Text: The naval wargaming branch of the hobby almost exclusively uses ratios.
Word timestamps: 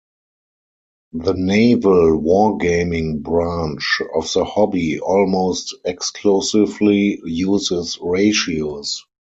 The 1.13 1.35
naval 1.35 2.19
wargaming 2.19 3.21
branch 3.21 4.01
of 4.15 4.33
the 4.33 4.43
hobby 4.45 4.99
almost 4.99 5.75
exclusively 5.85 7.21
uses 7.23 7.99
ratios. 8.01 9.05